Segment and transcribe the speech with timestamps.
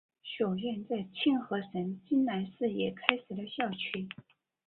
[0.23, 4.09] 学院在庆和省金兰市也开设了校区。